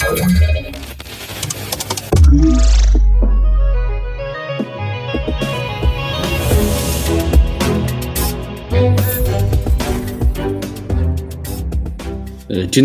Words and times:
Dzień 0.00 0.08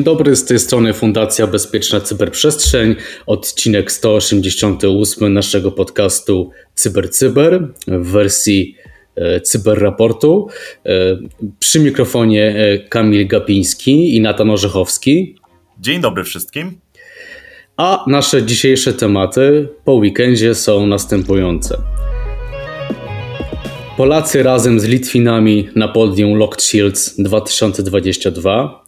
dobry, 0.04 0.36
z 0.36 0.46
tej 0.46 0.60
strony 0.60 0.94
Fundacja 0.94 1.48
Bezpieczna 1.48 2.02
Cyberprzestrzeń, 2.02 2.96
odcinek 3.26 3.92
188 3.92 5.34
naszego 5.34 5.72
podcastu 5.72 6.52
CyberCyber 6.76 7.68
w 7.88 8.12
wersji 8.12 8.76
e, 9.16 9.42
Cyberraportu. 9.42 10.48
E, 10.86 11.18
przy 11.60 11.80
mikrofonie 11.80 12.56
e, 12.56 12.80
Kamil 12.80 13.28
Gapiński 13.28 14.16
i 14.16 14.22
Natan 14.22 14.50
Orzechowski. 14.50 15.36
Dzień 15.80 16.02
dobry 16.02 16.24
wszystkim. 16.24 16.85
A 17.78 18.06
nasze 18.08 18.44
dzisiejsze 18.44 18.94
tematy 18.94 19.68
po 19.86 19.94
weekendzie 19.94 20.56
są 20.56 20.88
następujące. 20.88 21.78
Polacy 23.98 24.44
razem 24.44 24.80
z 24.80 24.84
Litwinami 24.86 25.70
na 25.76 25.88
podium 25.88 26.38
Locked 26.38 26.64
Shields 26.64 27.22
2022. 27.22 28.84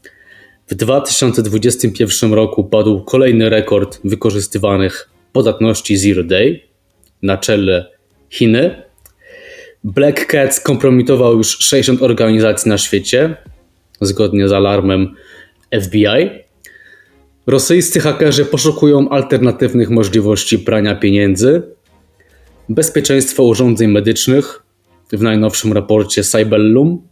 W 0.68 0.76
2021 0.76 2.34
roku 2.34 2.64
padł 2.64 3.04
kolejny 3.04 3.50
rekord 3.50 4.00
wykorzystywanych 4.04 5.10
podatności 5.34 5.98
Zero 5.98 6.24
Day 6.24 6.60
na 7.22 7.38
czele 7.38 7.86
Chiny. 8.30 8.84
Black 9.84 10.26
Cat 10.26 10.56
skompromitował 10.56 11.38
już 11.38 11.58
60 11.60 12.02
organizacji 12.02 12.70
na 12.70 12.78
świecie, 12.78 13.36
zgodnie 14.02 14.48
z 14.48 14.54
alarmem 14.54 15.16
FBI. 15.82 16.47
Rosyjscy 17.48 18.00
hakerzy 18.00 18.46
poszukują 18.46 19.10
alternatywnych 19.10 19.90
możliwości 19.90 20.60
prania 20.60 20.96
pieniędzy. 20.96 21.62
Bezpieczeństwo 22.70 23.44
urządzeń 23.44 23.92
medycznych 23.92 24.64
w 25.12 25.22
najnowszym 25.22 25.74
raporcie 25.74 26.24
Cybellum. 26.24 27.08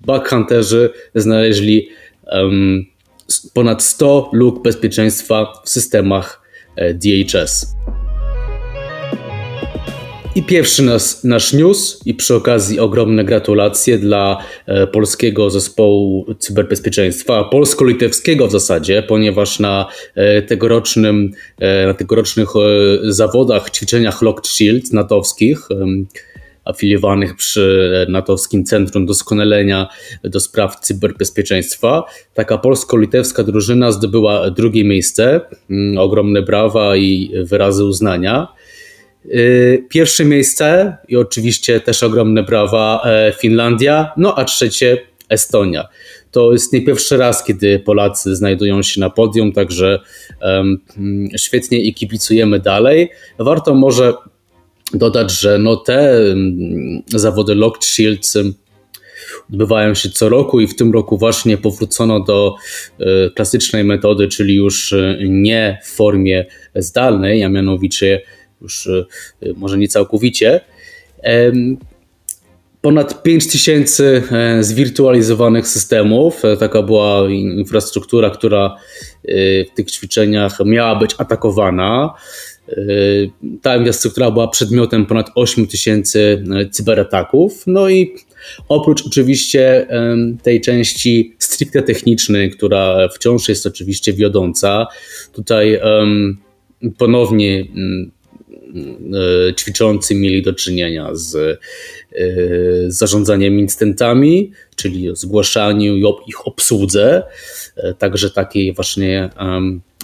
Backhunterzy 0.00 0.90
znaleźli 1.14 1.88
um, 2.32 2.84
ponad 3.54 3.82
100 3.82 4.30
luk 4.32 4.62
bezpieczeństwa 4.62 5.52
w 5.64 5.68
systemach 5.68 6.42
e, 6.76 6.94
DHS. 6.94 7.76
I 10.38 10.42
pierwszy 10.42 10.82
nas, 10.82 11.24
nasz 11.24 11.52
news 11.52 12.00
i 12.06 12.14
przy 12.14 12.34
okazji 12.34 12.80
ogromne 12.80 13.24
gratulacje 13.24 13.98
dla 13.98 14.38
e, 14.66 14.86
polskiego 14.86 15.50
zespołu 15.50 16.34
cyberbezpieczeństwa, 16.38 17.44
polsko-litewskiego 17.44 18.48
w 18.48 18.52
zasadzie, 18.52 19.02
ponieważ 19.02 19.60
na 19.60 19.86
e, 20.14 20.42
tegorocznym, 20.42 21.30
e, 21.58 21.86
na 21.86 21.94
tegorocznych 21.94 22.48
zawodach, 23.02 23.70
ćwiczeniach 23.70 24.22
Locked 24.22 24.46
Shield 24.46 24.92
natowskich, 24.92 25.68
afiliowanych 26.64 27.36
przy 27.36 28.06
natowskim 28.08 28.64
Centrum 28.64 29.06
Doskonalenia 29.06 29.88
do 30.24 30.40
spraw 30.40 30.80
cyberbezpieczeństwa. 30.80 32.04
Taka 32.34 32.58
polsko-litewska 32.58 33.42
drużyna 33.42 33.92
zdobyła 33.92 34.50
drugie 34.50 34.84
miejsce. 34.84 35.40
Mm, 35.70 35.98
ogromne 35.98 36.42
brawa 36.42 36.96
i 36.96 37.30
wyrazy 37.44 37.84
uznania. 37.84 38.48
Y, 39.34 39.86
pierwsze 39.88 40.24
miejsce 40.24 40.96
i 41.08 41.16
oczywiście 41.16 41.80
też 41.80 42.02
ogromne 42.02 42.42
brawa 42.42 43.02
e, 43.04 43.32
Finlandia, 43.40 44.12
no 44.16 44.38
a 44.38 44.44
trzecie 44.44 44.98
Estonia. 45.28 45.88
To 46.30 46.52
jest 46.52 46.72
nie 46.72 46.82
pierwszy 46.82 47.16
raz, 47.16 47.44
kiedy 47.44 47.78
Polacy 47.78 48.36
znajdują 48.36 48.82
się 48.82 49.00
na 49.00 49.10
podium, 49.10 49.52
także 49.52 49.98
um, 50.42 50.80
świetnie 51.36 51.80
i 51.80 51.94
kibicujemy 51.94 52.58
dalej. 52.58 53.10
Warto 53.38 53.74
może 53.74 54.14
dodać, 54.94 55.40
że 55.40 55.58
no 55.58 55.76
te 55.76 56.24
zawody 57.06 57.54
Locked 57.54 57.84
Shields 57.84 58.38
odbywają 59.52 59.94
się 59.94 60.10
co 60.10 60.28
roku 60.28 60.60
i 60.60 60.66
w 60.66 60.76
tym 60.76 60.92
roku 60.92 61.18
właśnie 61.18 61.58
powrócono 61.58 62.20
do 62.20 62.54
e, 62.98 63.30
klasycznej 63.30 63.84
metody, 63.84 64.28
czyli 64.28 64.54
już 64.54 64.92
e, 64.92 65.18
nie 65.28 65.78
w 65.84 65.88
formie 65.88 66.46
zdalnej, 66.74 67.44
a 67.44 67.48
mianowicie 67.48 68.22
już 68.60 68.86
e, 68.86 69.04
może 69.56 69.78
nie 69.78 69.88
całkowicie. 69.88 70.60
Ponad 72.80 73.22
5000 73.22 74.22
zwirtualizowanych 74.60 75.68
systemów. 75.68 76.42
Taka 76.58 76.82
była 76.82 77.30
infrastruktura, 77.30 78.30
która 78.30 78.76
w 79.72 79.76
tych 79.76 79.90
ćwiczeniach 79.90 80.58
miała 80.64 80.96
być 80.96 81.14
atakowana. 81.18 82.14
Ta 83.62 83.76
infrastruktura 83.76 84.30
była 84.30 84.48
przedmiotem 84.48 85.06
ponad 85.06 85.30
8 85.34 85.66
tysięcy 85.66 86.44
cyberataków. 86.70 87.62
No 87.66 87.88
i 87.88 88.14
oprócz 88.68 89.06
oczywiście 89.06 89.86
tej 90.42 90.60
części 90.60 91.34
stricte 91.38 91.82
technicznej, 91.82 92.50
która 92.50 93.08
wciąż 93.08 93.48
jest 93.48 93.66
oczywiście 93.66 94.12
wiodąca, 94.12 94.86
tutaj 95.32 95.80
ponownie 96.98 97.66
mm, 97.76 98.10
E, 98.10 98.17
ćwiczący 99.56 100.14
mieli 100.14 100.42
do 100.42 100.52
czynienia 100.52 101.10
z, 101.12 101.34
e, 101.36 101.58
zarządzaniem 102.88 103.58
incydentami, 103.58 104.52
czyli 104.76 105.08
zgłaszaniu 105.14 105.96
i 105.96 106.04
ich 106.26 106.46
obsłudze, 106.46 107.22
e, 107.76 107.94
także 107.94 108.30
takiej 108.30 108.74
właśnie 108.74 109.30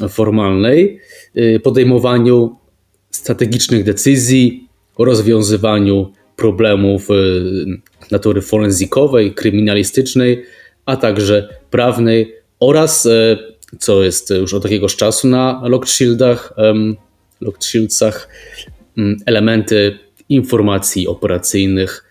formalnej, 0.09 0.99
podejmowaniu 1.63 2.57
strategicznych 3.11 3.85
decyzji, 3.85 4.69
rozwiązywaniu 4.99 6.13
problemów 6.37 7.09
natury 8.11 8.41
forensikowej, 8.41 9.35
kryminalistycznej, 9.35 10.45
a 10.87 10.97
także 10.97 11.49
prawnej 11.71 12.35
oraz, 12.61 13.09
co 13.79 14.03
jest 14.03 14.31
już 14.31 14.55
od 14.55 14.65
jakiegoś 14.65 14.97
czasu 14.97 15.29
na 15.29 15.63
Locked 15.65 15.91
Shieldach, 15.91 16.55
Locked 17.45 17.65
Shieldsach 17.65 18.29
mm, 18.99 19.17
elementy 19.27 19.99
informacji 20.29 21.09
operacyjnych, 21.09 22.05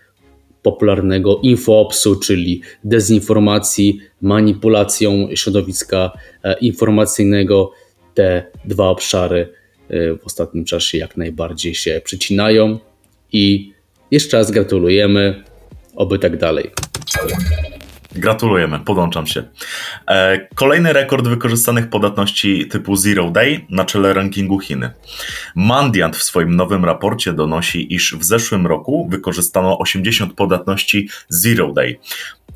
popularnego 0.62 1.40
infoopsu, 1.42 2.16
czyli 2.16 2.62
dezinformacji, 2.84 3.98
manipulacją 4.20 5.28
środowiska 5.34 6.12
e, 6.44 6.58
informacyjnego. 6.58 7.72
Te 8.14 8.46
dwa 8.64 8.88
obszary 8.88 9.52
e, 9.88 10.14
w 10.16 10.24
ostatnim 10.24 10.64
czasie 10.64 10.98
jak 10.98 11.16
najbardziej 11.16 11.74
się 11.74 12.00
przycinają 12.04 12.78
i 13.32 13.72
jeszcze 14.10 14.36
raz 14.36 14.50
gratulujemy, 14.50 15.44
oby 15.96 16.18
tak 16.18 16.36
dalej. 16.36 16.70
Gratulujemy, 18.14 18.80
podłączam 18.80 19.26
się. 19.26 19.42
E, 20.08 20.48
kolejny 20.54 20.92
rekord 20.92 21.28
wykorzystanych 21.28 21.90
podatności 21.90 22.68
typu 22.68 22.96
Zero 22.96 23.30
Day 23.30 23.66
na 23.70 23.84
czele 23.84 24.14
rankingu 24.14 24.58
Chiny. 24.58 24.90
Mandiant 25.54 26.16
w 26.16 26.22
swoim 26.22 26.56
nowym 26.56 26.84
raporcie 26.84 27.32
donosi, 27.32 27.94
iż 27.94 28.16
w 28.16 28.24
zeszłym 28.24 28.66
roku 28.66 29.08
wykorzystano 29.10 29.78
80 29.78 30.34
podatności 30.34 31.08
Zero 31.28 31.72
Day. 31.72 31.98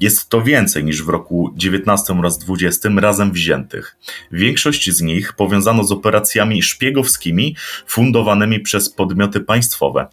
Jest 0.01 0.29
to 0.29 0.43
więcej 0.43 0.85
niż 0.85 1.03
w 1.03 1.09
roku 1.09 1.53
19 1.57 2.19
oraz 2.19 2.39
20 2.39 2.89
razem 2.97 3.33
wziętych. 3.33 3.97
Większość 4.33 4.91
z 4.91 5.03
nich 5.03 5.33
powiązano 5.33 5.85
z 5.85 5.93
operacjami 5.93 6.63
szpiegowskimi 6.63 7.57
fundowanymi 7.87 8.61
przez 8.61 8.91
podmioty 8.91 9.41
państwowe. 9.41 10.07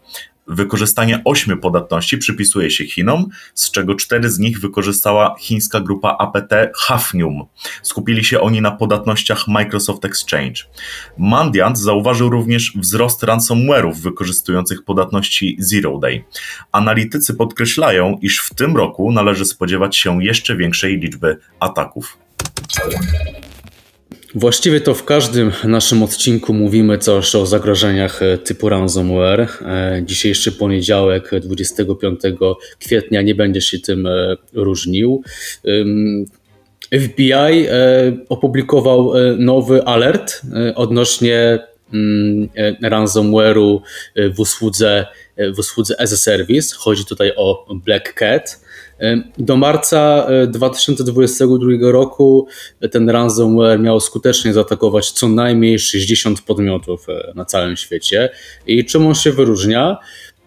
Wykorzystanie 0.47 1.21
ośmiu 1.25 1.57
podatności 1.57 2.17
przypisuje 2.17 2.71
się 2.71 2.85
Chinom, 2.85 3.25
z 3.53 3.71
czego 3.71 3.95
cztery 3.95 4.29
z 4.29 4.39
nich 4.39 4.59
wykorzystała 4.59 5.35
chińska 5.39 5.79
grupa 5.79 6.17
APT 6.19 6.53
Hafnium. 6.75 7.45
Skupili 7.81 8.23
się 8.23 8.39
oni 8.39 8.61
na 8.61 8.71
podatnościach 8.71 9.47
Microsoft 9.47 10.05
Exchange. 10.05 10.61
Mandiant 11.17 11.77
zauważył 11.77 12.29
również 12.29 12.73
wzrost 12.75 13.23
ransomware'ów 13.23 13.93
wykorzystujących 13.93 14.83
podatności 14.83 15.57
Zero 15.59 15.97
Day. 15.97 16.23
Analitycy 16.71 17.33
podkreślają, 17.33 18.17
iż 18.21 18.39
w 18.39 18.53
tym 18.53 18.77
roku 18.77 19.11
należy 19.11 19.45
spodziewać 19.45 19.97
się 19.97 20.23
jeszcze 20.23 20.55
większej 20.55 20.99
liczby 20.99 21.37
ataków. 21.59 22.17
Właściwie 24.35 24.81
to 24.81 24.93
w 24.93 25.03
każdym 25.03 25.51
naszym 25.63 26.03
odcinku 26.03 26.53
mówimy 26.53 26.97
coś 26.97 27.35
o 27.35 27.45
zagrożeniach 27.45 28.21
e, 28.21 28.37
typu 28.37 28.69
ransomware. 28.69 29.41
E, 29.41 30.01
dzisiejszy 30.05 30.51
poniedziałek, 30.51 31.31
25 31.41 32.21
kwietnia, 32.79 33.21
nie 33.21 33.35
będzie 33.35 33.61
się 33.61 33.79
tym 33.79 34.07
e, 34.07 34.35
różnił. 34.53 35.23
FBI 37.01 37.33
opublikował 38.29 39.13
nowy 39.37 39.83
alert 39.83 40.41
odnośnie 40.75 41.59
mm, 41.93 42.49
ransomware'u 42.81 43.79
w 44.35 44.39
usłudze, 44.39 45.05
w 45.55 45.59
usłudze 45.59 46.01
as 46.01 46.13
a 46.13 46.17
service. 46.17 46.75
Chodzi 46.77 47.05
tutaj 47.05 47.31
o 47.35 47.65
Black 47.85 48.13
Cat. 48.13 48.59
Do 49.37 49.57
marca 49.57 50.27
2022 50.47 51.91
roku 51.91 52.47
ten 52.91 53.09
ransomware 53.09 53.79
miał 53.79 53.99
skutecznie 53.99 54.53
zaatakować 54.53 55.11
co 55.11 55.29
najmniej 55.29 55.79
60 55.79 56.41
podmiotów 56.41 57.07
na 57.35 57.45
całym 57.45 57.77
świecie. 57.77 58.29
I 58.67 58.85
czym 58.85 59.07
on 59.07 59.15
się 59.15 59.31
wyróżnia? 59.31 59.97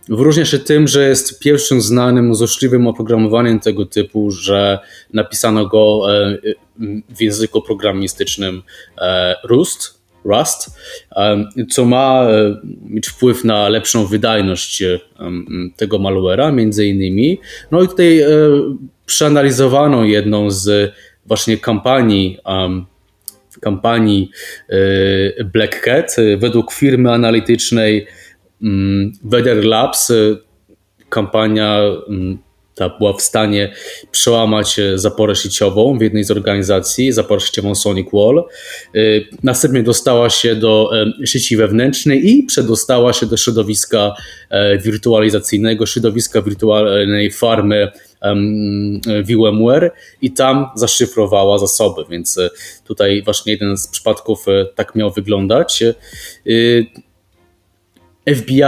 Wyróżnia 0.08 0.44
się 0.44 0.58
tym, 0.58 0.88
że 0.88 1.08
jest 1.08 1.38
pierwszym 1.38 1.80
znanym 1.80 2.34
złośliwym 2.34 2.86
oprogramowaniem 2.86 3.60
tego 3.60 3.86
typu, 3.86 4.30
że 4.30 4.78
napisano 5.12 5.66
go 5.66 6.02
w 7.08 7.20
języku 7.20 7.62
programistycznym 7.62 8.62
Rust, 9.44 9.97
Rust, 10.24 10.70
co 11.70 11.84
ma 11.84 12.26
e, 12.30 12.56
mieć 12.82 13.08
wpływ 13.08 13.44
na 13.44 13.68
lepszą 13.68 14.06
wydajność 14.06 14.82
e, 14.82 14.98
tego 15.76 15.98
malware'a 15.98 16.54
między 16.54 16.86
innymi. 16.86 17.40
No 17.70 17.82
i 17.82 17.88
tutaj 17.88 18.20
e, 18.20 18.28
przeanalizowano 19.06 20.04
jedną 20.04 20.50
z 20.50 20.92
właśnie 21.26 21.56
kampanii 21.56 22.38
kampanii 23.60 24.30
Black 25.52 25.80
Cat 25.80 26.16
według 26.36 26.72
firmy 26.72 27.12
analitycznej 27.12 28.06
Weather 29.24 29.64
Labs 29.64 30.12
kampania 31.08 31.80
ta 32.78 32.88
była 32.88 33.12
w 33.12 33.22
stanie 33.22 33.72
przełamać 34.10 34.78
e, 34.78 34.98
zaporę 34.98 35.36
sieciową 35.36 35.98
w 35.98 36.02
jednej 36.02 36.24
z 36.24 36.30
organizacji, 36.30 37.12
zaporę 37.12 37.40
sieciową 37.40 37.74
Sonic 37.74 38.08
Wall. 38.12 38.38
E, 38.38 39.00
następnie 39.42 39.82
dostała 39.82 40.30
się 40.30 40.56
do 40.56 40.90
e, 41.22 41.26
sieci 41.26 41.56
wewnętrznej 41.56 42.30
i 42.30 42.42
przedostała 42.42 43.12
się 43.12 43.26
do 43.26 43.36
środowiska 43.36 44.14
wirtualizacyjnego, 44.84 45.86
środowiska 45.86 46.42
wirtualnej 46.42 47.30
farmy 47.30 47.88
VMware 49.24 49.92
i 50.22 50.32
tam 50.32 50.66
zaszyfrowała 50.74 51.58
zasoby, 51.58 52.02
więc 52.10 52.40
tutaj 52.86 53.22
właśnie 53.22 53.52
jeden 53.52 53.76
z 53.76 53.88
przypadków 53.88 54.46
tak 54.74 54.94
miał 54.94 55.10
wyglądać. 55.10 55.82
FBI 58.36 58.62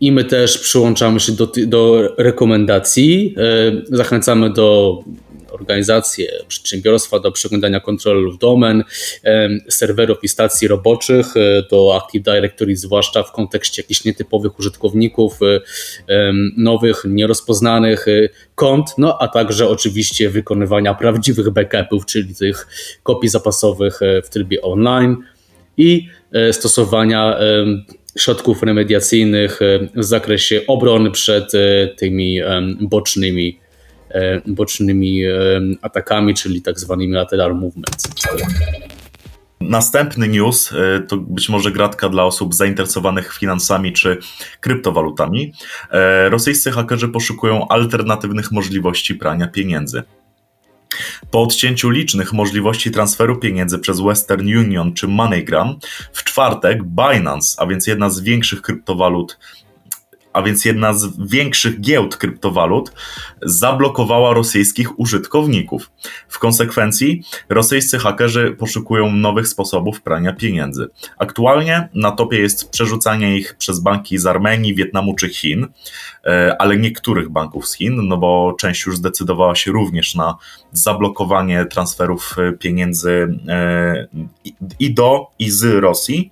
i 0.00 0.12
my 0.12 0.24
też 0.24 0.58
przyłączamy 0.58 1.20
się 1.20 1.32
do, 1.32 1.52
do 1.66 2.14
rekomendacji. 2.18 3.34
Zachęcamy 3.90 4.50
do 4.50 4.98
organizacje, 5.52 6.32
przedsiębiorstwa 6.48 7.18
do 7.18 7.32
przeglądania 7.32 7.80
kontrolów 7.80 8.38
domen, 8.38 8.84
serwerów 9.68 10.18
i 10.22 10.28
stacji 10.28 10.68
roboczych, 10.68 11.26
e, 11.36 11.62
do 11.70 11.96
Active 11.96 12.22
Directory, 12.22 12.76
zwłaszcza 12.76 13.22
w 13.22 13.32
kontekście 13.32 13.82
jakichś 13.82 14.04
nietypowych 14.04 14.58
użytkowników, 14.58 15.38
e, 15.42 16.32
nowych, 16.56 17.04
nierozpoznanych 17.08 18.08
e, 18.08 18.28
kont, 18.54 18.86
no 18.98 19.18
a 19.20 19.28
także 19.28 19.68
oczywiście 19.68 20.30
wykonywania 20.30 20.94
prawdziwych 20.94 21.50
backupów, 21.50 22.06
czyli 22.06 22.34
tych 22.34 22.66
kopii 23.02 23.28
zapasowych 23.28 24.00
w 24.24 24.28
trybie 24.28 24.62
online 24.62 25.16
i 25.76 26.08
stosowania 26.52 27.38
środków 28.18 28.62
remediacyjnych 28.62 29.62
e, 29.62 29.88
w 29.94 30.04
zakresie 30.04 30.60
obrony 30.66 31.10
przed 31.10 31.54
e, 31.54 31.58
tymi 31.96 32.38
bocznymi, 32.80 33.58
e, 34.10 34.40
bocznymi 34.46 35.22
atakami, 35.82 36.34
czyli 36.34 36.62
tak 36.62 36.80
zwanymi 36.80 37.12
lateral 37.12 37.54
movements. 37.54 38.08
Następny 39.60 40.28
news 40.28 40.72
to 41.08 41.16
być 41.16 41.48
może 41.48 41.70
gratka 41.70 42.08
dla 42.08 42.24
osób 42.24 42.54
zainteresowanych 42.54 43.32
finansami 43.38 43.92
czy 43.92 44.18
kryptowalutami. 44.60 45.52
Rosyjscy 46.28 46.70
hakerzy 46.70 47.08
poszukują 47.08 47.68
alternatywnych 47.68 48.52
możliwości 48.52 49.14
prania 49.14 49.46
pieniędzy. 49.46 50.02
Po 51.30 51.42
odcięciu 51.42 51.90
licznych 51.90 52.32
możliwości 52.32 52.90
transferu 52.90 53.36
pieniędzy 53.36 53.78
przez 53.78 54.00
Western 54.00 54.46
Union 54.56 54.94
czy 54.94 55.08
MoneyGram, 55.08 55.78
w 56.12 56.24
czwartek 56.24 56.84
Binance, 56.84 57.62
a 57.62 57.66
więc 57.66 57.86
jedna 57.86 58.10
z 58.10 58.20
większych 58.20 58.62
kryptowalut 58.62 59.38
a 60.32 60.42
więc 60.42 60.64
jedna 60.64 60.92
z 60.92 61.28
większych 61.28 61.80
giełd 61.80 62.16
kryptowalut, 62.16 62.92
zablokowała 63.42 64.34
rosyjskich 64.34 65.00
użytkowników. 65.00 65.90
W 66.28 66.38
konsekwencji 66.38 67.22
rosyjscy 67.48 67.98
hakerzy 67.98 68.56
poszukują 68.58 69.12
nowych 69.12 69.48
sposobów 69.48 70.00
prania 70.00 70.32
pieniędzy. 70.32 70.88
Aktualnie 71.18 71.88
na 71.94 72.10
topie 72.10 72.38
jest 72.38 72.70
przerzucanie 72.70 73.36
ich 73.36 73.54
przez 73.58 73.80
banki 73.80 74.18
z 74.18 74.26
Armenii, 74.26 74.74
Wietnamu 74.74 75.14
czy 75.14 75.28
Chin, 75.28 75.66
e, 76.24 76.56
ale 76.58 76.76
niektórych 76.76 77.28
banków 77.28 77.68
z 77.68 77.76
Chin, 77.76 78.08
no 78.08 78.16
bo 78.16 78.56
część 78.60 78.86
już 78.86 78.96
zdecydowała 78.96 79.54
się 79.54 79.72
również 79.72 80.14
na 80.14 80.36
zablokowanie 80.72 81.66
transferów 81.66 82.36
pieniędzy 82.58 83.38
e, 83.48 84.08
i 84.78 84.94
do, 84.94 85.26
i 85.38 85.50
z 85.50 85.64
Rosji. 85.80 86.30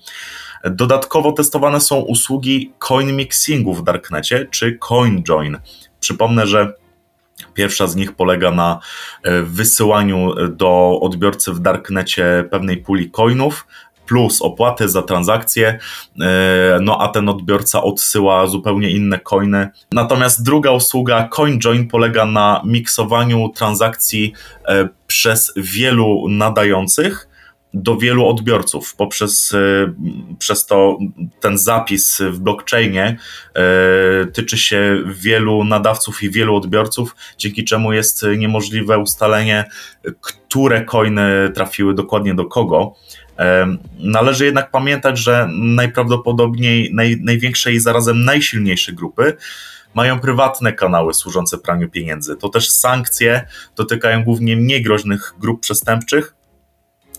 Dodatkowo 0.65 1.33
testowane 1.33 1.81
są 1.81 1.97
usługi 1.97 2.73
coin 2.79 3.17
mixingu 3.17 3.75
w 3.75 3.85
Darknecie 3.85 4.47
czy 4.51 4.79
CoinJoin. 4.79 5.59
Przypomnę, 6.01 6.47
że 6.47 6.73
Pierwsza 7.55 7.87
z 7.87 7.97
nich 7.97 8.13
polega 8.13 8.51
na 8.51 8.81
e, 9.23 9.43
wysyłaniu 9.43 10.35
do 10.49 10.99
odbiorcy 11.03 11.53
w 11.53 11.61
Darknecie 11.61 12.45
pewnej 12.51 12.77
puli 12.77 13.11
coinów, 13.11 13.67
plus 14.07 14.43
opłaty 14.43 14.89
za 14.89 15.03
transakcje, 15.03 15.79
e, 16.21 16.79
no 16.83 16.99
a 17.01 17.09
ten 17.09 17.29
odbiorca 17.29 17.83
odsyła 17.83 18.47
zupełnie 18.47 18.91
inne 18.91 19.19
coiny. 19.19 19.69
Natomiast 19.93 20.43
druga 20.43 20.71
usługa 20.71 21.29
CoinJoin 21.29 21.89
polega 21.89 22.27
na 22.27 22.63
miksowaniu 22.65 23.49
transakcji 23.49 24.33
e, 24.69 24.89
przez 25.07 25.53
wielu 25.57 26.29
nadających 26.29 27.30
do 27.75 27.97
wielu 27.97 28.27
odbiorców 28.27 28.97
poprzez 28.97 29.55
e, 29.55 29.59
przez 30.39 30.67
to 30.67 30.99
ten 31.41 31.59
zapis 31.59 32.21
w 32.21 32.39
blockchainie 32.39 33.17
e, 33.55 34.27
tyczy 34.27 34.59
się 34.59 35.03
wielu 35.07 35.65
nadawców 35.65 36.23
i 36.23 36.31
wielu 36.31 36.57
odbiorców, 36.57 37.17
dzięki 37.39 37.65
czemu 37.65 37.93
jest 37.93 38.27
niemożliwe 38.39 38.99
ustalenie, 38.99 39.65
które 40.21 40.85
coiny 40.85 41.51
trafiły 41.55 41.95
dokładnie 41.95 42.35
do 42.35 42.45
kogo. 42.45 42.95
E, 43.39 43.77
należy 43.99 44.45
jednak 44.45 44.71
pamiętać, 44.71 45.19
że 45.19 45.49
najprawdopodobniej 45.53 46.91
naj, 46.95 47.17
największe 47.21 47.73
i 47.73 47.81
zarazem 47.81 48.25
najsilniejsze 48.25 48.93
grupy 48.93 49.37
mają 49.95 50.21
prywatne 50.21 50.73
kanały 50.73 51.15
służące 51.15 51.59
praniu 51.59 51.91
pieniędzy. 51.91 52.37
To 52.37 52.49
też 52.49 52.71
sankcje 52.71 53.47
dotykają 53.77 54.25
głównie 54.25 54.57
mniej 54.57 54.83
groźnych 54.83 55.35
grup 55.39 55.61
przestępczych, 55.61 56.35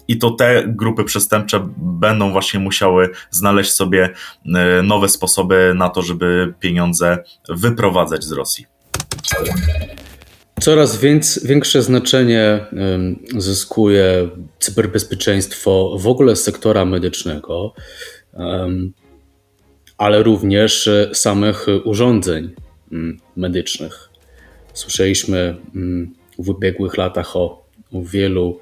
i 0.07 0.17
to 0.17 0.31
te 0.31 0.63
grupy 0.67 1.03
przestępcze 1.03 1.69
będą 1.77 2.31
właśnie 2.31 2.59
musiały 2.59 3.09
znaleźć 3.29 3.71
sobie 3.71 4.09
e, 4.55 4.81
nowe 4.83 5.09
sposoby 5.09 5.73
na 5.75 5.89
to, 5.89 6.01
żeby 6.01 6.53
pieniądze 6.59 7.17
wyprowadzać 7.49 8.23
z 8.23 8.31
Rosji. 8.31 8.65
Coraz 10.61 10.99
więc, 10.99 11.45
większe 11.45 11.81
znaczenie 11.81 12.65
zyskuje 13.37 14.29
cyberbezpieczeństwo 14.59 15.97
w 15.99 16.07
ogóle 16.07 16.35
z 16.35 16.43
sektora 16.43 16.85
medycznego, 16.85 17.73
ale 19.97 20.23
również 20.23 20.89
samych 21.13 21.65
urządzeń 21.83 22.55
mm, 22.91 23.17
medycznych. 23.35 24.09
Słyszeliśmy 24.73 25.57
mm, 25.75 26.13
w 26.39 26.49
ubiegłych 26.49 26.97
latach 26.97 27.35
o 27.35 27.63
wielu 27.93 28.59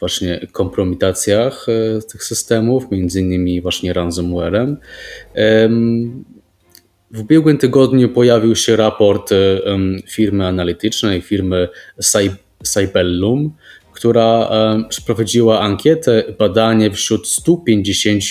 właśnie 0.00 0.46
kompromitacjach 0.52 1.66
e, 1.68 2.02
tych 2.02 2.24
systemów, 2.24 2.90
między 2.90 3.20
innymi 3.20 3.60
właśnie 3.60 3.92
ransomwarem. 3.92 4.76
W 7.10 7.20
ubiegłym 7.20 7.58
tygodniu 7.58 8.08
pojawił 8.08 8.56
się 8.56 8.76
raport 8.76 9.32
e, 9.32 9.36
firmy 10.08 10.46
analitycznej, 10.46 11.20
firmy 11.20 11.68
Cybellum, 12.62 13.52
która 13.92 14.50
przeprowadziła 14.88 15.60
ankietę, 15.60 16.24
badanie 16.38 16.90
wśród 16.90 17.28
150 17.28 18.22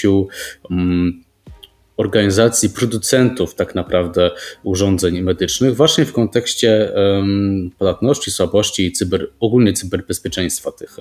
organizacji 2.00 2.70
producentów 2.70 3.56
tak 3.56 3.76
naprawdę 3.76 4.32
urządzeń 4.64 5.22
medycznych 5.22 5.76
właśnie 5.76 6.06
w 6.06 6.14
kontekście 6.14 6.92
um, 6.96 7.72
podatności, 7.78 8.32
słabości 8.32 8.86
i 8.86 8.92
cyber, 8.92 9.30
ogólnie 9.40 9.74
cyberbezpieczeństwa 9.74 10.72
tych, 10.72 10.98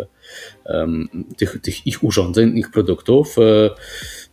um, 0.65 1.09
tych, 1.37 1.61
tych 1.63 1.87
ich 1.87 2.05
urządzeń, 2.05 2.59
ich 2.59 2.71
produktów. 2.71 3.37
E, 3.39 3.71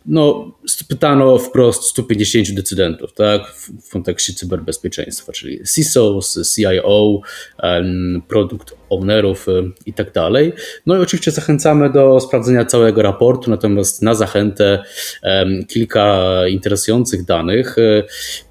no, 0.06 0.52
pytano 0.88 1.38
wprost 1.38 1.84
150 1.84 2.50
decydentów 2.50 3.12
tak, 3.12 3.46
w, 3.46 3.88
w 3.88 3.90
kontekście 3.90 4.32
cyberbezpieczeństwa, 4.32 5.32
czyli 5.32 5.60
CISOs, 5.74 6.54
CIO, 6.56 7.20
um, 7.62 8.22
produkt 8.28 8.74
ownerów 8.90 9.46
i 9.86 9.92
tak 9.92 10.12
dalej. 10.12 10.52
No 10.86 10.96
i 10.96 11.00
oczywiście 11.00 11.30
zachęcamy 11.30 11.90
do 11.90 12.20
sprawdzenia 12.20 12.64
całego 12.64 13.02
raportu, 13.02 13.50
natomiast 13.50 14.02
na 14.02 14.14
zachętę 14.14 14.82
um, 15.22 15.64
kilka 15.64 16.32
interesujących 16.56 17.24
danych. 17.24 17.76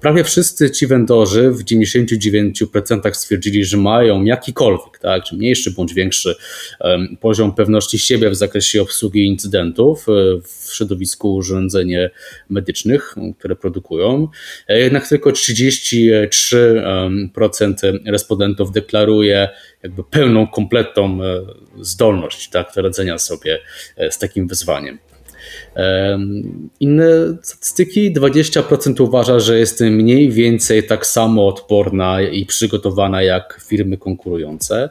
Prawie 0.00 0.24
wszyscy 0.24 0.70
ci 0.70 0.86
vendorzy 0.86 1.50
w 1.50 1.64
99% 1.64 3.14
stwierdzili, 3.14 3.64
że 3.64 3.76
mają 3.76 4.24
jakikolwiek, 4.24 4.98
tak, 4.98 5.24
czy 5.24 5.36
mniejszy 5.36 5.70
bądź 5.70 5.94
większy 5.94 6.34
poziom 7.20 7.54
pewności 7.54 7.98
siebie 7.98 8.30
w 8.30 8.36
zakresie 8.36 8.82
obsługi 8.82 9.26
incydentów 9.26 10.06
w 10.42 10.74
środowisku 10.74 11.34
urządzeń 11.34 11.92
medycznych, 12.50 13.14
które 13.38 13.56
produkują. 13.56 14.28
Jednak 14.68 15.08
tylko 15.08 15.30
33% 15.30 17.98
respondentów 18.06 18.72
deklaruje 18.72 19.48
jakby 19.82 20.04
pełną, 20.04 20.46
kompletną 20.46 21.18
zdolność 21.80 22.48
tak, 22.48 22.72
radzenia 22.76 23.18
sobie 23.18 23.58
z 24.10 24.18
takim 24.18 24.48
wyzwaniem. 24.48 24.98
Inne 26.80 27.36
statystyki, 27.42 28.14
20% 28.14 29.02
uważa, 29.02 29.40
że 29.40 29.58
jest 29.58 29.80
mniej 29.80 30.30
więcej 30.30 30.86
tak 30.86 31.06
samo 31.06 31.48
odporna 31.48 32.22
i 32.22 32.46
przygotowana 32.46 33.22
jak 33.22 33.60
firmy 33.68 33.96
konkurujące. 33.96 34.90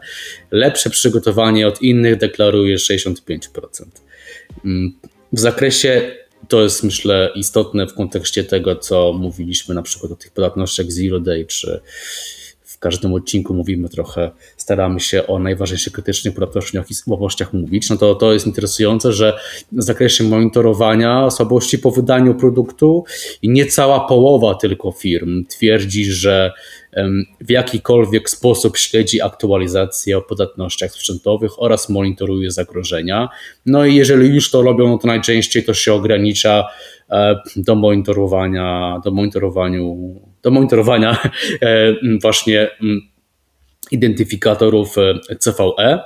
Lepsze 0.51 0.89
przygotowanie 0.89 1.67
od 1.67 1.81
innych 1.81 2.17
deklaruje 2.17 2.77
65%. 2.77 3.47
Mm, 4.65 4.93
w 5.33 5.39
zakresie 5.39 6.01
to 6.47 6.63
jest 6.63 6.83
myślę 6.83 7.31
istotne 7.35 7.87
w 7.87 7.93
kontekście 7.93 8.43
tego, 8.43 8.75
co 8.75 9.13
mówiliśmy 9.13 9.75
na 9.75 9.81
przykład 9.81 10.11
o 10.11 10.15
tych 10.15 10.31
podatnościach 10.31 10.91
Zero 10.91 11.19
Day 11.19 11.45
czy 11.45 11.81
w 12.75 12.79
każdym 12.79 13.13
odcinku 13.13 13.53
mówimy 13.53 13.89
trochę, 13.89 14.31
staramy 14.57 14.99
się 14.99 15.27
o 15.27 15.39
najważniejszych 15.39 15.93
krytycznych 15.93 16.35
płatnościach 16.35 16.91
i 16.91 16.93
słabościach 16.93 17.53
mówić, 17.53 17.89
no 17.89 17.97
to 17.97 18.15
to 18.15 18.33
jest 18.33 18.47
interesujące, 18.47 19.13
że 19.13 19.37
w 19.71 19.83
zakresie 19.83 20.23
monitorowania 20.23 21.29
słabości 21.29 21.79
po 21.79 21.91
wydaniu 21.91 22.35
produktu 22.35 23.03
nie 23.43 23.65
cała 23.65 23.99
połowa 23.99 24.55
tylko 24.55 24.91
firm 24.91 25.45
twierdzi, 25.45 26.05
że 26.05 26.53
w 27.41 27.49
jakikolwiek 27.49 28.29
sposób 28.29 28.77
śledzi 28.77 29.21
aktualizacje 29.21 30.17
o 30.17 30.21
podatnościach 30.21 30.91
sprzętowych 30.91 31.61
oraz 31.61 31.89
monitoruje 31.89 32.51
zagrożenia. 32.51 33.29
No 33.65 33.85
i 33.85 33.95
jeżeli 33.95 34.35
już 34.35 34.51
to 34.51 34.61
robią, 34.61 34.87
no 34.87 34.97
to 34.97 35.07
najczęściej 35.07 35.63
to 35.63 35.73
się 35.73 35.93
ogranicza 35.93 36.67
e, 37.09 37.39
do 37.55 37.75
monitorowania, 37.75 38.99
do 39.03 39.11
monitorowaniu 39.11 39.95
do 40.45 40.51
monitorowania 40.51 41.17
e, 41.61 41.95
właśnie 42.21 42.69
identyfikatorów 43.91 44.97
e, 44.97 45.35
CVE 45.35 45.79
e, 45.79 45.99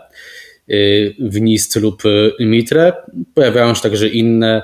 w 1.19 1.41
NIST 1.41 1.75
lub 1.75 2.03
MITRE. 2.39 2.93
Pojawiają 3.33 3.75
się 3.75 3.81
także 3.81 4.07
inne 4.07 4.61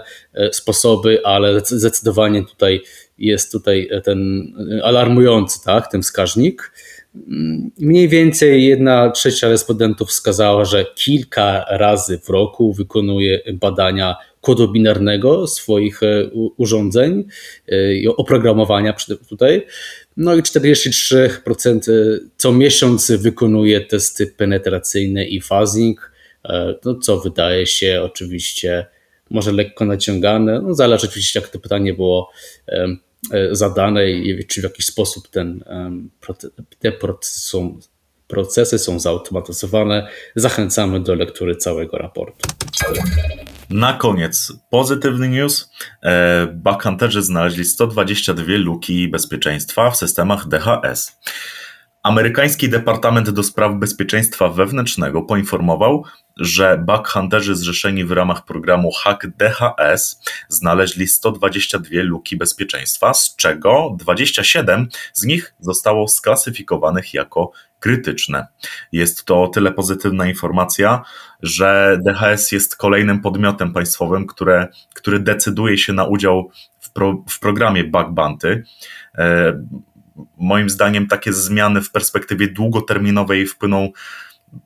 sposoby, 0.51 1.25
ale 1.25 1.59
zdecydowanie 1.65 2.43
tutaj 2.43 2.81
jest 3.17 3.51
tutaj 3.51 3.89
ten 4.03 4.47
alarmujący 4.83 5.63
tak, 5.65 5.91
ten 5.91 6.01
wskaźnik. 6.01 6.71
Mniej 7.79 8.09
więcej 8.09 8.65
jedna 8.65 9.11
trzecia 9.11 9.49
respondentów 9.49 10.09
wskazała, 10.09 10.65
że 10.65 10.85
kilka 10.95 11.65
razy 11.69 12.19
w 12.19 12.29
roku 12.29 12.73
wykonuje 12.73 13.41
badania 13.53 14.15
kodu 14.45 14.71
binarnego 14.71 15.47
swoich 15.47 16.03
e, 16.03 16.29
urządzeń 16.57 17.23
e, 17.67 17.93
i 17.93 18.07
oprogramowania 18.07 18.95
tutaj. 19.29 19.65
No 20.17 20.35
i 20.35 20.41
43% 20.41 21.91
e, 21.91 22.19
co 22.37 22.51
miesiąc 22.51 23.11
wykonuje 23.11 23.81
testy 23.81 24.27
penetracyjne 24.27 25.25
i 25.25 25.41
phasing, 25.41 26.11
no 26.85 26.95
co 26.95 27.19
wydaje 27.19 27.67
się 27.67 28.01
oczywiście 28.03 28.85
może 29.29 29.51
lekko 29.51 29.85
naciągane. 29.85 30.61
No 30.61 30.73
zależy 30.73 31.07
oczywiście 31.07 31.39
jak 31.39 31.49
to 31.49 31.59
pytanie 31.59 31.93
było 31.93 32.31
zadane 33.51 34.11
i 34.11 34.45
czy 34.45 34.61
w 34.61 34.63
jakiś 34.63 34.85
sposób 34.85 35.27
ten, 35.27 35.63
te 36.79 36.91
procesy 36.91 37.39
są, 37.39 37.79
procesy 38.27 38.79
są 38.79 38.99
zautomatyzowane. 38.99 40.07
Zachęcamy 40.35 40.99
do 40.99 41.15
lektury 41.15 41.55
całego 41.55 41.97
raportu. 41.97 42.47
Na 43.69 43.93
koniec 43.93 44.53
pozytywny 44.69 45.29
news. 45.29 45.71
E, 46.03 46.47
Backhunterzy 46.53 47.21
znaleźli 47.21 47.65
122 47.65 48.45
luki 48.47 49.07
bezpieczeństwa 49.07 49.91
w 49.91 49.97
systemach 49.97 50.47
DHS. 50.47 51.19
Amerykański 52.05 52.69
Departament 52.69 53.29
do 53.29 53.43
Spraw 53.43 53.75
Bezpieczeństwa 53.75 54.49
Wewnętrznego 54.49 55.21
poinformował, 55.21 56.03
że 56.37 56.83
backhunterzy 56.85 57.55
zrzeszeni 57.55 58.05
w 58.05 58.11
ramach 58.11 58.45
programu 58.45 58.91
Hack 58.91 59.27
DHS 59.27 60.21
znaleźli 60.49 61.07
122 61.07 61.89
luki 61.93 62.37
bezpieczeństwa, 62.37 63.13
z 63.13 63.35
czego 63.35 63.95
27 63.99 64.87
z 65.13 65.23
nich 65.23 65.53
zostało 65.59 66.07
sklasyfikowanych 66.07 67.13
jako 67.13 67.51
krytyczne. 67.79 68.47
Jest 68.91 69.25
to 69.25 69.43
o 69.43 69.47
tyle 69.47 69.71
pozytywna 69.71 70.25
informacja, 70.25 71.03
że 71.41 71.99
DHS 72.05 72.51
jest 72.51 72.75
kolejnym 72.75 73.21
podmiotem 73.21 73.73
państwowym, 73.73 74.27
które, 74.27 74.67
który 74.93 75.19
decyduje 75.19 75.77
się 75.77 75.93
na 75.93 76.05
udział 76.05 76.51
w, 76.79 76.91
pro, 76.91 77.23
w 77.29 77.39
programie 77.39 77.83
Bug 77.83 78.11
Bounty. 78.11 78.63
Moim 80.37 80.69
zdaniem 80.69 81.07
takie 81.07 81.33
zmiany 81.33 81.81
w 81.81 81.91
perspektywie 81.91 82.47
długoterminowej 82.47 83.47
wpłyną 83.47 83.91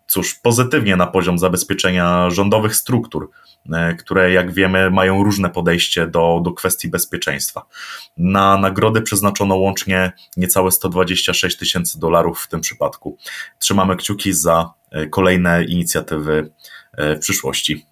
cóż, 0.07 0.35
pozytywnie 0.35 0.95
na 0.95 1.07
poziom 1.07 1.39
zabezpieczenia 1.39 2.29
rządowych 2.29 2.75
struktur, 2.75 3.29
e, 3.73 3.95
które 3.95 4.31
jak 4.31 4.53
wiemy 4.53 4.91
mają 4.91 5.23
różne 5.23 5.49
podejście 5.49 6.07
do, 6.07 6.41
do 6.43 6.51
kwestii 6.51 6.89
bezpieczeństwa. 6.89 7.65
Na 8.17 8.57
nagrody 8.57 9.01
przeznaczono 9.01 9.55
łącznie 9.55 10.11
niecałe 10.37 10.71
126 10.71 11.57
tysięcy 11.57 11.99
dolarów 11.99 12.41
w 12.41 12.47
tym 12.47 12.61
przypadku. 12.61 13.17
Trzymamy 13.59 13.95
kciuki 13.95 14.33
za 14.33 14.73
e, 14.91 15.07
kolejne 15.07 15.63
inicjatywy 15.63 16.51
e, 16.93 17.15
w 17.15 17.19
przyszłości. 17.19 17.85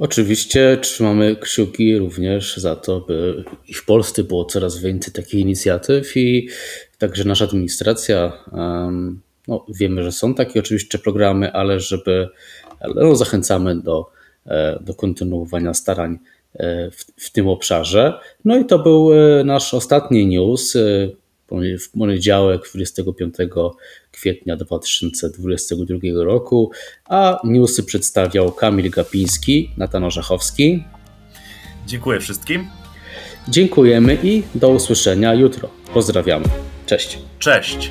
Oczywiście 0.00 0.78
trzymamy 0.82 1.36
kciuki 1.36 1.98
również 1.98 2.56
za 2.56 2.76
to, 2.76 3.00
by 3.00 3.44
i 3.68 3.74
w 3.74 3.84
Polsce 3.84 4.24
było 4.24 4.44
coraz 4.44 4.78
więcej 4.78 5.14
takich 5.14 5.40
inicjatyw 5.40 6.16
i 6.16 6.48
także 6.98 7.24
nasza 7.24 7.44
administracja 7.44 8.32
no, 9.48 9.66
wiemy, 9.68 10.02
że 10.02 10.12
są 10.12 10.34
takie 10.34 10.60
oczywiście 10.60 10.98
programy, 10.98 11.52
ale 11.52 11.80
żeby 11.80 12.28
no, 12.94 13.16
zachęcamy 13.16 13.82
do, 13.82 14.10
e, 14.46 14.78
do 14.82 14.94
kontynuowania 14.94 15.74
starań 15.74 16.18
e, 16.54 16.90
w, 16.90 17.04
w 17.16 17.32
tym 17.32 17.48
obszarze. 17.48 18.20
No 18.44 18.58
i 18.58 18.64
to 18.64 18.78
był 18.78 19.12
e, 19.12 19.44
nasz 19.44 19.74
ostatni 19.74 20.26
news 20.26 20.76
w 21.78 21.90
poniedziałek 21.98 22.60
25 22.74 23.34
kwietnia 24.12 24.56
2022 24.56 25.98
roku, 26.24 26.70
a 27.04 27.40
newsy 27.44 27.82
przedstawiał 27.82 28.52
Kamil 28.52 28.90
Gapiński, 28.90 29.70
Natan 29.76 30.04
Orzechowski. 30.04 30.84
Dziękuję 31.86 32.20
wszystkim. 32.20 32.68
Dziękujemy 33.48 34.18
i 34.22 34.42
do 34.54 34.68
usłyszenia 34.68 35.34
jutro. 35.34 35.68
Pozdrawiamy. 35.94 36.44
Cześć. 36.86 37.18
Cześć. 37.38 37.90